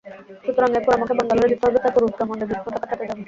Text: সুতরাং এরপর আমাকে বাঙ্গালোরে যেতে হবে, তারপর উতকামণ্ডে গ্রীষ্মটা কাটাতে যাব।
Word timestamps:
সুতরাং 0.43 0.69
এরপর 0.77 0.93
আমাকে 0.97 1.13
বাঙ্গালোরে 1.19 1.51
যেতে 1.51 1.65
হবে, 1.67 1.79
তারপর 1.85 2.01
উতকামণ্ডে 2.03 2.45
গ্রীষ্মটা 2.49 2.79
কাটাতে 2.81 3.03
যাব। 3.03 3.19